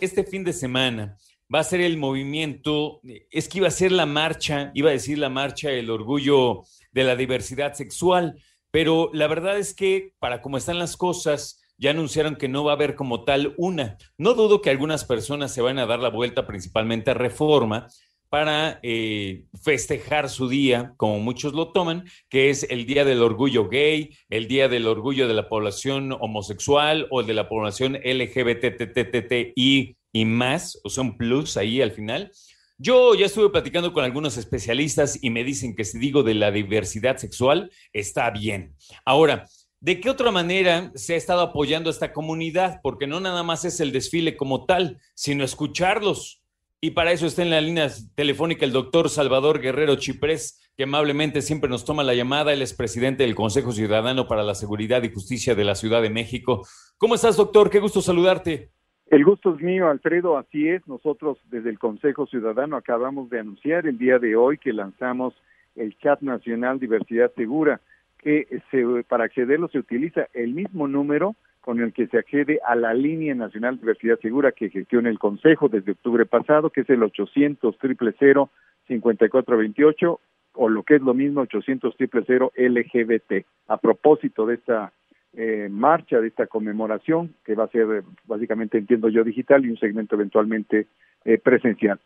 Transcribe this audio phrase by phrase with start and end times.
[0.00, 1.16] Este fin de semana
[1.54, 3.00] va a ser el movimiento,
[3.30, 7.04] es que iba a ser la marcha, iba a decir la marcha el orgullo de
[7.04, 12.34] la diversidad sexual, pero la verdad es que para cómo están las cosas, ya anunciaron
[12.34, 13.98] que no va a haber como tal una.
[14.16, 17.86] No dudo que algunas personas se van a dar la vuelta principalmente a reforma
[18.28, 23.68] para eh, festejar su día, como muchos lo toman, que es el Día del Orgullo
[23.68, 29.96] Gay, el Día del Orgullo de la Población Homosexual o el de la población LGBTTTI
[30.12, 32.30] y más, o sea, un plus ahí al final.
[32.76, 36.52] Yo ya estuve platicando con algunos especialistas y me dicen que si digo de la
[36.52, 38.76] diversidad sexual, está bien.
[39.04, 39.46] Ahora,
[39.80, 42.78] ¿de qué otra manera se ha estado apoyando a esta comunidad?
[42.82, 46.40] Porque no nada más es el desfile como tal, sino escucharlos.
[46.80, 51.42] Y para eso está en la línea telefónica el doctor Salvador Guerrero Chiprés, que amablemente
[51.42, 52.52] siempre nos toma la llamada.
[52.52, 56.10] Él es presidente del Consejo Ciudadano para la Seguridad y Justicia de la Ciudad de
[56.10, 56.64] México.
[56.96, 57.68] ¿Cómo estás, doctor?
[57.68, 58.70] Qué gusto saludarte.
[59.08, 60.38] El gusto es mío, Alfredo.
[60.38, 60.86] Así es.
[60.86, 65.34] Nosotros desde el Consejo Ciudadano acabamos de anunciar el día de hoy que lanzamos
[65.74, 67.80] el Chat Nacional Diversidad Segura,
[68.18, 72.74] que se, para accederlo se utiliza el mismo número con el que se accede a
[72.74, 77.02] la línea nacional Diversidad Segura que gestiona el Consejo desde octubre pasado, que es el
[77.02, 78.50] 800 000
[78.88, 80.20] 5428
[80.54, 83.44] o lo que es lo mismo 800 000 LGBT.
[83.68, 84.92] A propósito de esta
[85.34, 89.78] eh, marcha, de esta conmemoración, que va a ser básicamente, entiendo yo, digital y un
[89.78, 90.86] segmento eventualmente
[91.24, 92.00] eh, presencial.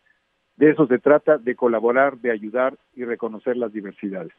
[0.57, 4.33] De eso se trata, de colaborar, de ayudar y reconocer las diversidades.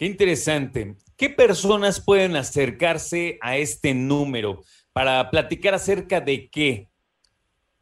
[0.00, 0.94] Qué interesante.
[1.18, 4.60] ¿Qué personas pueden acercarse a este número
[4.94, 6.86] para platicar acerca de qué,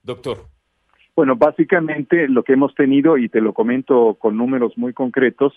[0.02, 0.38] doctor?
[1.14, 5.52] Bueno, básicamente lo que hemos tenido, y te lo comento con números muy concretos,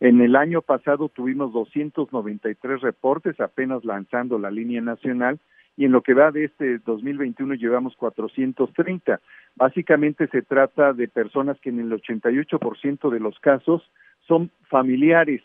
[0.00, 5.38] en el año pasado tuvimos 293 reportes, apenas lanzando la línea nacional,
[5.76, 9.20] y en lo que va de este 2021 llevamos 430.
[9.54, 13.82] Básicamente se trata de personas que en el 88% de los casos
[14.26, 15.42] son familiares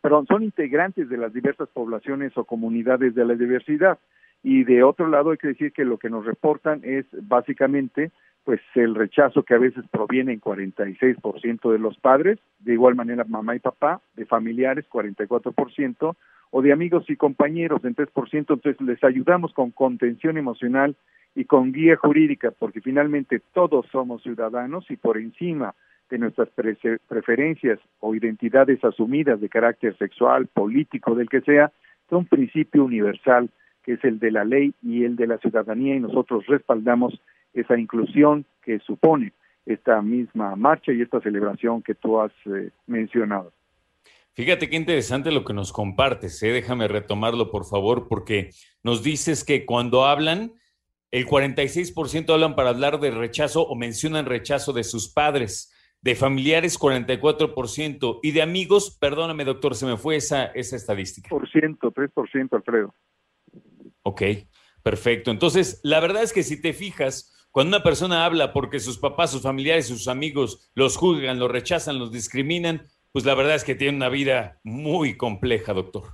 [0.00, 3.98] perdón, son integrantes de las diversas poblaciones o comunidades de la diversidad.
[4.42, 8.12] Y de otro lado hay que decir que lo que nos reportan es básicamente
[8.44, 13.24] pues el rechazo que a veces proviene en 46% de los padres, de igual manera
[13.24, 16.16] mamá y papá, de familiares 44%,
[16.50, 20.96] o de amigos y compañeros en 3%, entonces les ayudamos con contención emocional
[21.34, 25.74] y con guía jurídica, porque finalmente todos somos ciudadanos y por encima
[26.10, 31.72] de nuestras preferencias o identidades asumidas de carácter sexual, político, del que sea,
[32.06, 33.50] es un principio universal
[33.82, 37.18] que es el de la ley y el de la ciudadanía y nosotros respaldamos
[37.54, 39.32] esa inclusión que supone
[39.66, 43.52] esta misma marcha y esta celebración que tú has eh, mencionado.
[44.32, 46.52] Fíjate qué interesante lo que nos compartes, ¿eh?
[46.52, 48.50] déjame retomarlo por favor, porque
[48.82, 50.52] nos dices que cuando hablan,
[51.10, 56.78] el 46% hablan para hablar de rechazo o mencionan rechazo de sus padres de familiares
[56.78, 61.28] 44% y de amigos, perdóname doctor, se me fue esa, esa estadística.
[61.28, 62.94] Por ciento, 3%, Alfredo.
[64.02, 64.22] Ok,
[64.82, 65.30] perfecto.
[65.30, 69.32] Entonces, la verdad es que si te fijas, cuando una persona habla porque sus papás,
[69.32, 72.82] sus familiares, sus amigos los juzgan, los rechazan, los discriminan,
[73.12, 76.04] pues la verdad es que tiene una vida muy compleja, doctor.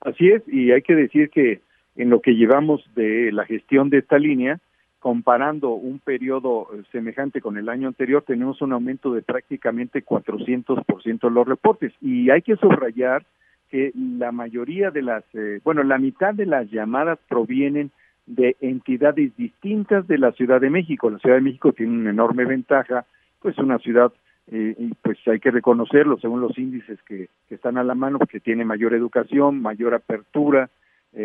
[0.00, 1.60] Así es, y hay que decir que
[1.96, 4.60] en lo que llevamos de la gestión de esta línea,
[5.06, 11.28] comparando un periodo eh, semejante con el año anterior, tenemos un aumento de prácticamente 400%
[11.28, 11.92] en los reportes.
[12.00, 13.24] Y hay que subrayar
[13.70, 17.92] que la mayoría de las, eh, bueno, la mitad de las llamadas provienen
[18.26, 21.08] de entidades distintas de la Ciudad de México.
[21.08, 23.04] La Ciudad de México tiene una enorme ventaja,
[23.40, 24.12] pues una ciudad,
[24.50, 28.40] eh, pues hay que reconocerlo según los índices que, que están a la mano, porque
[28.40, 30.68] tiene mayor educación, mayor apertura,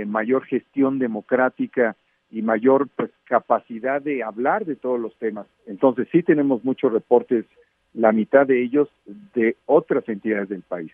[0.05, 1.95] mayor gestión democrática
[2.31, 5.45] y mayor pues, capacidad de hablar de todos los temas.
[5.67, 7.45] Entonces sí tenemos muchos reportes,
[7.93, 8.87] la mitad de ellos
[9.35, 10.91] de otras entidades del país.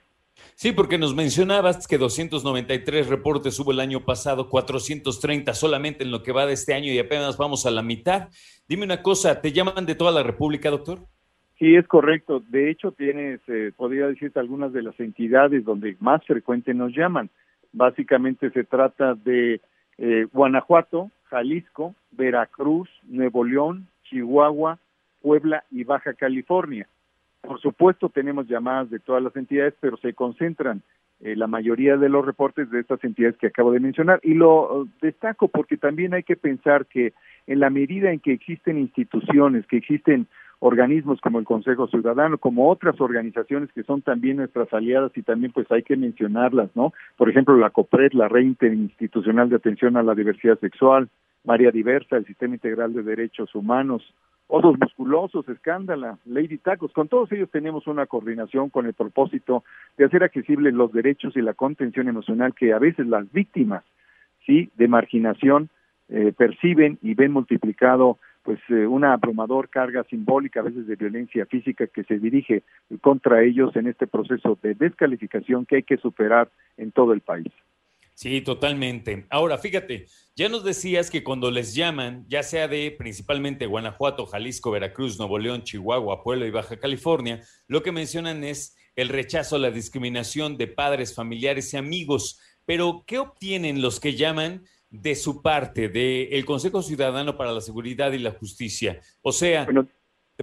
[0.55, 6.23] Sí, porque nos mencionabas que 293 reportes hubo el año pasado, 430 solamente en lo
[6.23, 8.29] que va de este año y apenas vamos a la mitad.
[8.67, 10.99] Dime una cosa, ¿te llaman de toda la República, doctor?
[11.59, 12.43] Sí, es correcto.
[12.49, 17.29] De hecho, tienes, eh, podría decirte, algunas de las entidades donde más frecuente nos llaman.
[17.73, 19.61] Básicamente se trata de
[19.97, 24.79] eh, Guanajuato, Jalisco, Veracruz, Nuevo León, Chihuahua,
[25.21, 26.87] Puebla y Baja California.
[27.41, 30.81] Por supuesto, tenemos llamadas de todas las entidades, pero se concentran
[31.19, 34.19] eh, la mayoría de los reportes de estas entidades que acabo de mencionar.
[34.23, 37.13] Y lo uh, destaco porque también hay que pensar que
[37.47, 40.27] en la medida en que existen instituciones, que existen
[40.59, 45.51] organismos como el Consejo Ciudadano, como otras organizaciones que son también nuestras aliadas y también
[45.51, 46.93] pues hay que mencionarlas, ¿no?
[47.15, 51.09] Por ejemplo, la COPRED, la Red Interinstitucional de Atención a la Diversidad Sexual,
[51.43, 54.13] María Diversa, el Sistema Integral de Derechos Humanos,
[54.47, 59.63] Osos Musculosos, Escándala, Lady Tacos, con todos ellos tenemos una coordinación con el propósito
[59.97, 63.83] de hacer accesibles los derechos y la contención emocional que a veces las víctimas,
[64.45, 65.69] sí, de marginación
[66.09, 68.17] eh, perciben y ven multiplicado
[68.47, 72.63] pues eh, una abrumador carga simbólica a veces de violencia física que se dirige
[73.01, 77.51] contra ellos en este proceso de descalificación que hay que superar en todo el país.
[78.13, 79.25] Sí, totalmente.
[79.29, 84.71] Ahora, fíjate, ya nos decías que cuando les llaman, ya sea de principalmente Guanajuato, Jalisco,
[84.71, 89.59] Veracruz, Nuevo León, Chihuahua, Puebla y Baja California, lo que mencionan es el rechazo a
[89.59, 92.39] la discriminación de padres, familiares y amigos.
[92.65, 98.11] Pero, ¿qué obtienen los que llaman de su parte, del Consejo Ciudadano para la Seguridad
[98.11, 98.99] y la Justicia?
[99.21, 99.67] O sea,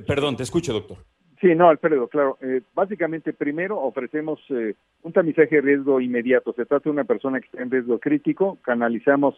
[0.07, 0.99] perdón, te escucho, doctor.
[1.41, 2.39] Sí, no, Alfredo, claro.
[2.41, 6.55] Eh, básicamente, primero ofrecemos eh, un tamizaje de riesgo inmediato.
[6.55, 9.35] Se trata de una persona que está en riesgo crítico, canalizamos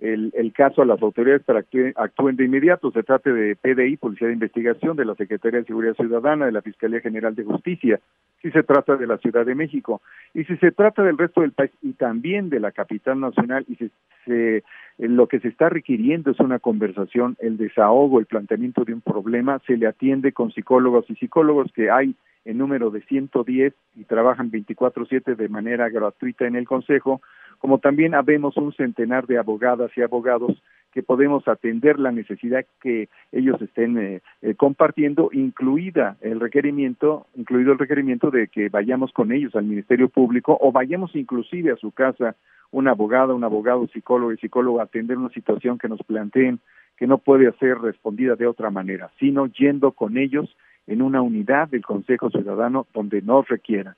[0.00, 2.90] el, el, caso a las autoridades para que actúen de inmediato.
[2.90, 6.62] Se trate de PDI, Policía de Investigación, de la Secretaría de Seguridad Ciudadana, de la
[6.62, 8.00] Fiscalía General de Justicia,
[8.42, 10.02] si se trata de la Ciudad de México.
[10.34, 13.76] Y si se trata del resto del país y también de la capital nacional, y
[13.76, 13.90] si
[14.24, 14.64] se,
[14.98, 19.60] lo que se está requiriendo es una conversación, el desahogo, el planteamiento de un problema,
[19.66, 22.14] se le atiende con psicólogos y psicólogos que hay
[22.46, 27.20] en número de 110 y trabajan 24/7 de manera gratuita en el Consejo,
[27.58, 30.52] como también habemos un centenar de abogadas y abogados
[30.92, 37.72] que podemos atender la necesidad que ellos estén eh, eh, compartiendo, incluida el requerimiento, incluido
[37.72, 41.90] el requerimiento de que vayamos con ellos al Ministerio Público o vayamos inclusive a su
[41.90, 42.36] casa
[42.70, 46.60] una abogada, un abogado, psicólogo y psicólogo a atender una situación que nos planteen
[46.96, 51.68] que no puede ser respondida de otra manera, sino yendo con ellos en una unidad
[51.68, 53.96] del Consejo Ciudadano donde nos requiera.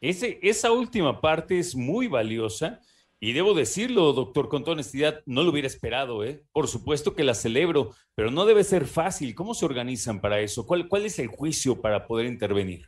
[0.00, 2.80] Ese, esa última parte es muy valiosa
[3.20, 6.42] y debo decirlo, doctor, con toda honestidad, no lo hubiera esperado, ¿eh?
[6.52, 9.34] Por supuesto que la celebro, pero no debe ser fácil.
[9.34, 10.66] ¿Cómo se organizan para eso?
[10.66, 12.86] ¿Cuál, cuál es el juicio para poder intervenir?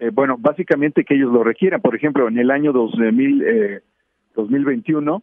[0.00, 1.80] Eh, bueno, básicamente que ellos lo requieran.
[1.80, 3.80] Por ejemplo, en el año 2000, eh,
[4.34, 5.22] 2021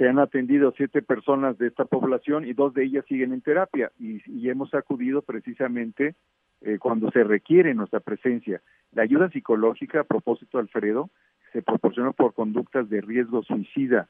[0.00, 3.92] se han atendido siete personas de esta población y dos de ellas siguen en terapia
[3.98, 6.14] y, y hemos acudido precisamente
[6.62, 8.62] eh, cuando se requiere nuestra presencia.
[8.92, 11.10] La ayuda psicológica, a propósito, Alfredo,
[11.52, 14.08] se proporciona por conductas de riesgo suicida,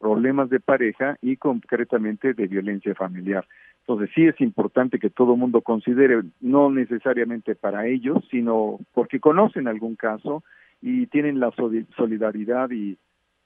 [0.00, 3.46] problemas de pareja y concretamente de violencia familiar.
[3.82, 9.20] Entonces sí es importante que todo el mundo considere, no necesariamente para ellos, sino porque
[9.20, 10.42] conocen algún caso
[10.82, 11.52] y tienen la
[11.96, 12.98] solidaridad y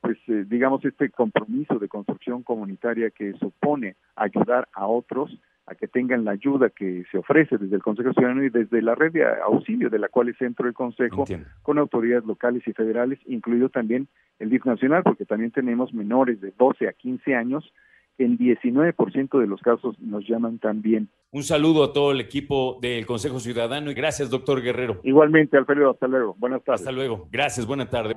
[0.02, 5.31] pues eh, digamos este compromiso de construcción comunitaria que supone ayudar a otros
[5.66, 8.96] a que tengan la ayuda que se ofrece desde el Consejo Ciudadano y desde la
[8.96, 11.25] red de auxilio de la cual es centro el Consejo
[11.62, 14.08] con autoridades locales y federales, incluido también
[14.40, 17.72] el DIF nacional, porque también tenemos menores de 12 a 15 años
[18.19, 21.08] que en 19% de los casos nos llaman también.
[21.31, 25.00] Un saludo a todo el equipo del Consejo Ciudadano y gracias, doctor Guerrero.
[25.05, 26.34] Igualmente, Alfredo, hasta luego.
[26.38, 26.81] Buenas tardes.
[26.81, 27.28] Hasta luego.
[27.31, 28.16] Gracias, buenas tardes.